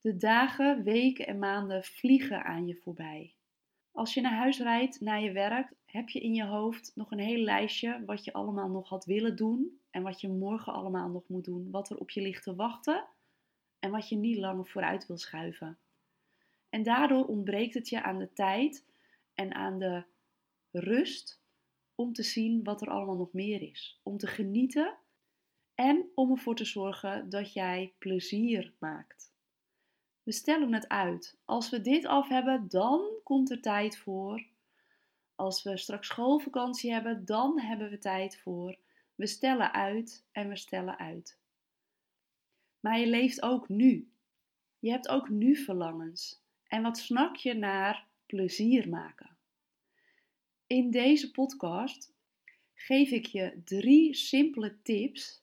[0.00, 3.32] De dagen, weken en maanden vliegen aan je voorbij.
[3.92, 7.18] Als je naar huis rijdt, naar je werk, heb je in je hoofd nog een
[7.18, 11.28] heel lijstje wat je allemaal nog had willen doen en wat je morgen allemaal nog
[11.28, 13.04] moet doen, wat er op je ligt te wachten
[13.78, 15.78] en wat je niet langer vooruit wil schuiven.
[16.68, 18.84] En daardoor ontbreekt het je aan de tijd
[19.34, 20.04] en aan de
[20.70, 21.40] rust
[21.94, 24.00] om te zien wat er allemaal nog meer is.
[24.02, 24.96] Om te genieten
[25.74, 29.27] en om ervoor te zorgen dat jij plezier maakt.
[30.28, 31.36] We stellen het uit.
[31.44, 34.46] Als we dit af hebben, dan komt er tijd voor.
[35.34, 38.76] Als we straks schoolvakantie hebben, dan hebben we tijd voor.
[39.14, 41.38] We stellen uit en we stellen uit.
[42.80, 44.10] Maar je leeft ook nu.
[44.78, 46.42] Je hebt ook nu verlangens.
[46.66, 49.36] En wat snak je naar plezier maken?
[50.66, 52.12] In deze podcast
[52.74, 55.42] geef ik je drie simpele tips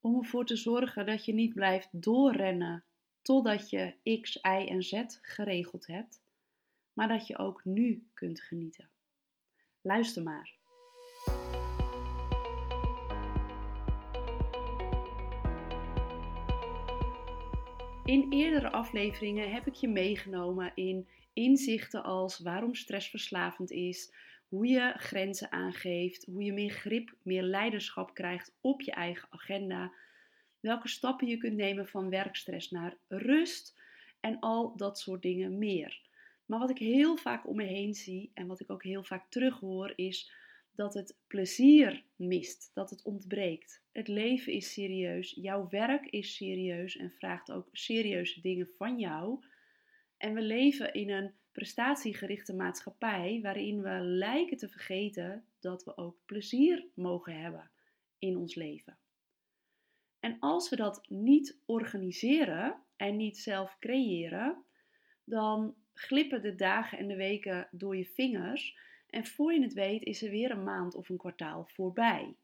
[0.00, 2.84] om ervoor te zorgen dat je niet blijft doorrennen
[3.22, 6.22] totdat je X, Y en Z geregeld hebt,
[6.92, 8.88] maar dat je ook nu kunt genieten.
[9.80, 10.60] Luister maar.
[18.04, 24.12] In eerdere afleveringen heb ik je meegenomen in inzichten als waarom stress verslavend is,
[24.48, 29.92] hoe je grenzen aangeeft, hoe je meer grip, meer leiderschap krijgt op je eigen agenda,
[30.62, 33.80] welke stappen je kunt nemen van werkstress naar rust
[34.20, 36.00] en al dat soort dingen meer.
[36.46, 39.30] Maar wat ik heel vaak om me heen zie en wat ik ook heel vaak
[39.30, 40.32] terughoor is
[40.74, 43.82] dat het plezier mist, dat het ontbreekt.
[43.92, 49.44] Het leven is serieus, jouw werk is serieus en vraagt ook serieuze dingen van jou.
[50.16, 56.16] En we leven in een prestatiegerichte maatschappij waarin we lijken te vergeten dat we ook
[56.24, 57.70] plezier mogen hebben
[58.18, 58.98] in ons leven.
[60.22, 64.64] En als we dat niet organiseren en niet zelf creëren,
[65.24, 70.02] dan glippen de dagen en de weken door je vingers en voor je het weet
[70.02, 72.36] is er weer een maand of een kwartaal voorbij.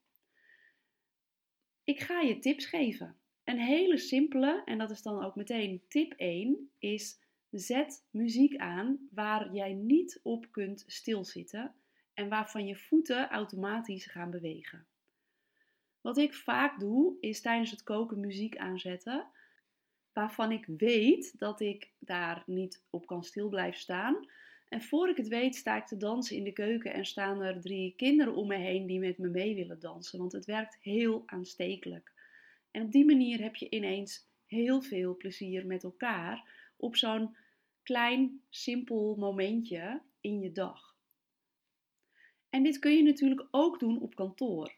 [1.84, 3.16] Ik ga je tips geven.
[3.44, 9.08] Een hele simpele, en dat is dan ook meteen tip 1, is zet muziek aan
[9.10, 11.74] waar jij niet op kunt stilzitten
[12.14, 14.86] en waarvan je voeten automatisch gaan bewegen.
[16.08, 19.26] Wat ik vaak doe, is tijdens het koken muziek aanzetten,
[20.12, 24.28] waarvan ik weet dat ik daar niet op kan stil blijven staan.
[24.68, 27.60] En voor ik het weet, sta ik te dansen in de keuken en staan er
[27.60, 30.18] drie kinderen om me heen die met me mee willen dansen.
[30.18, 32.12] Want het werkt heel aanstekelijk.
[32.70, 37.36] En op die manier heb je ineens heel veel plezier met elkaar op zo'n
[37.82, 40.96] klein, simpel momentje in je dag.
[42.50, 44.76] En dit kun je natuurlijk ook doen op kantoor.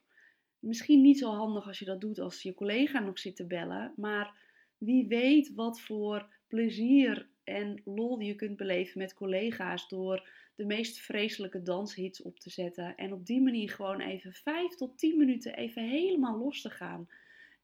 [0.61, 3.93] Misschien niet zo handig als je dat doet als je collega nog zit te bellen,
[3.97, 4.35] maar
[4.79, 10.99] wie weet wat voor plezier en lol je kunt beleven met collega's door de meest
[10.99, 15.55] vreselijke danshits op te zetten en op die manier gewoon even 5 tot 10 minuten
[15.55, 17.09] even helemaal los te gaan.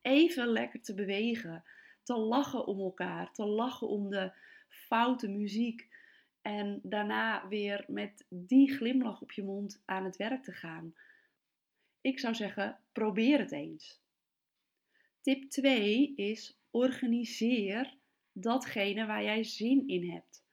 [0.03, 1.65] Even lekker te bewegen,
[2.03, 4.33] te lachen om elkaar, te lachen om de
[4.69, 5.89] foute muziek
[6.43, 10.95] en daarna weer met die glimlach op je mond aan het werk te gaan.
[12.07, 14.01] Ik zou zeggen, probeer het eens.
[15.21, 17.95] Tip 2 is organiseer
[18.33, 20.45] datgene waar jij zin in hebt.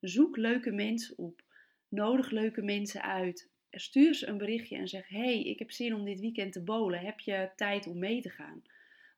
[0.00, 1.42] Zoek leuke mensen op.
[1.88, 3.50] Nodig leuke mensen uit.
[3.70, 7.00] Stuur ze een berichtje en zeg: Hey, ik heb zin om dit weekend te bowlen.
[7.00, 8.62] Heb je tijd om mee te gaan?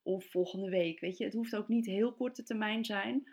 [0.03, 1.01] Of volgende week.
[1.01, 3.29] Weet je, het hoeft ook niet heel korte termijn zijn.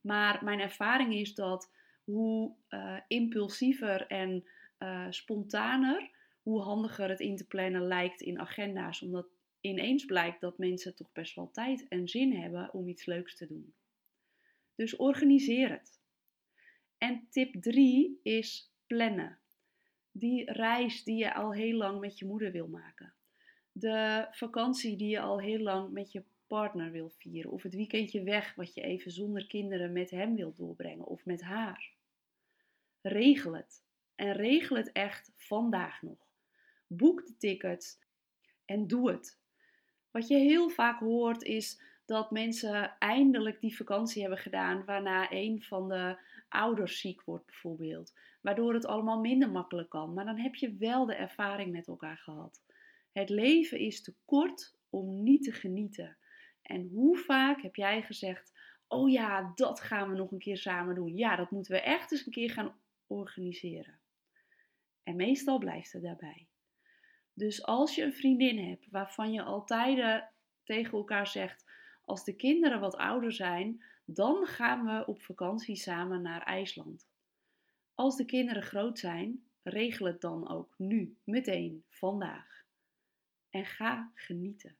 [0.00, 1.72] Maar mijn ervaring is dat
[2.04, 4.44] hoe uh, impulsiever en
[4.78, 6.14] uh, spontaner
[6.46, 9.02] hoe handiger het in te plannen lijkt in agenda's.
[9.02, 9.28] Omdat
[9.60, 13.46] ineens blijkt dat mensen toch best wel tijd en zin hebben om iets leuks te
[13.46, 13.74] doen.
[14.74, 16.00] Dus organiseer het.
[16.98, 19.38] En tip 3 is plannen.
[20.10, 23.14] Die reis die je al heel lang met je moeder wil maken.
[23.72, 27.50] De vakantie die je al heel lang met je partner wil vieren.
[27.50, 31.42] Of het weekendje weg wat je even zonder kinderen met hem wilt doorbrengen of met
[31.42, 31.92] haar.
[33.00, 33.84] Regel het.
[34.14, 36.25] En regel het echt vandaag nog.
[36.86, 37.98] Boek de tickets
[38.64, 39.38] en doe het.
[40.10, 45.62] Wat je heel vaak hoort is dat mensen eindelijk die vakantie hebben gedaan waarna een
[45.62, 46.18] van de
[46.48, 48.14] ouders ziek wordt bijvoorbeeld.
[48.40, 50.14] Waardoor het allemaal minder makkelijk kan.
[50.14, 52.62] Maar dan heb je wel de ervaring met elkaar gehad.
[53.12, 56.16] Het leven is te kort om niet te genieten.
[56.62, 58.52] En hoe vaak heb jij gezegd:
[58.88, 61.16] Oh ja, dat gaan we nog een keer samen doen.
[61.16, 64.00] Ja, dat moeten we echt eens een keer gaan organiseren.
[65.02, 66.46] En meestal blijft het daarbij.
[67.36, 70.24] Dus als je een vriendin hebt waarvan je altijd
[70.64, 71.64] tegen elkaar zegt:
[72.04, 77.08] als de kinderen wat ouder zijn, Dan gaan we op vakantie samen naar IJsland.
[77.94, 82.64] Als de kinderen groot zijn, regel het dan ook nu, meteen, vandaag.
[83.50, 84.76] En ga genieten.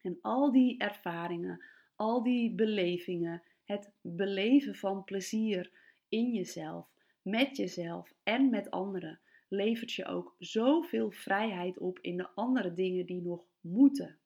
[0.00, 1.64] En al die ervaringen,
[1.96, 5.70] al die belevingen, het beleven van plezier
[6.08, 6.88] in jezelf,
[7.22, 13.06] met jezelf en met anderen, levert je ook zoveel vrijheid op in de andere dingen
[13.06, 14.18] die nog moeten.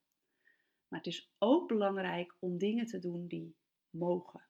[0.88, 3.54] Maar het is ook belangrijk om dingen te doen die
[3.90, 4.42] mogen.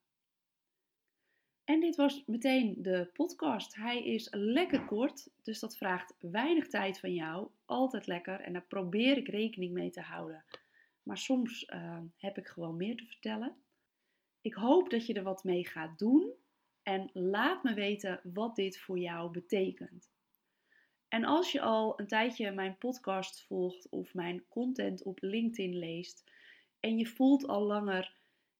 [1.65, 3.75] En dit was meteen de podcast.
[3.75, 7.49] Hij is lekker kort, dus dat vraagt weinig tijd van jou.
[7.65, 10.45] Altijd lekker en daar probeer ik rekening mee te houden.
[11.03, 13.57] Maar soms uh, heb ik gewoon meer te vertellen.
[14.41, 16.33] Ik hoop dat je er wat mee gaat doen
[16.83, 20.11] en laat me weten wat dit voor jou betekent.
[21.09, 26.25] En als je al een tijdje mijn podcast volgt of mijn content op LinkedIn leest
[26.81, 28.17] en je voelt al langer,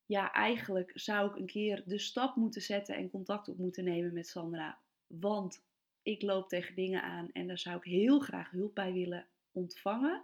[0.07, 4.13] ja, eigenlijk zou ik een keer de stap moeten zetten en contact op moeten nemen
[4.13, 5.63] met Sandra, want
[6.03, 10.23] ik loop tegen dingen aan en daar zou ik heel graag hulp bij willen ontvangen.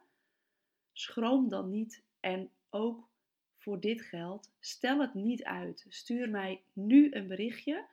[0.93, 3.09] Schroom dan niet en ook
[3.57, 5.87] voor dit geld, stel het niet uit.
[5.89, 7.87] Stuur mij nu een berichtje.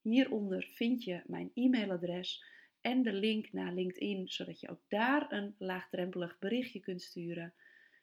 [0.00, 2.44] Hieronder vind je mijn e-mailadres
[2.82, 7.54] en de link naar LinkedIn, zodat je ook daar een laagdrempelig berichtje kunt sturen.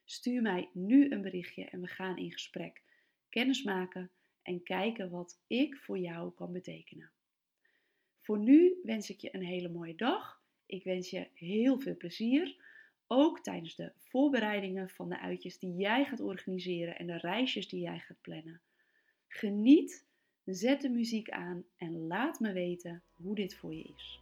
[0.06, 2.82] Stuur mij nu een berichtje en we gaan in gesprek,
[3.30, 4.12] kennis maken
[4.42, 7.12] en kijken wat ik voor jou kan betekenen.
[8.22, 10.44] Voor nu wens ik je een hele mooie dag.
[10.66, 12.56] Ik wens je heel veel plezier,
[13.08, 17.82] ook tijdens de voorbereidingen van de uitjes die jij gaat organiseren en de reisjes die
[17.82, 18.62] jij gaat plannen.
[19.28, 20.08] Geniet,
[20.46, 24.22] zet de muziek aan en laat me weten hoe dit voor je is.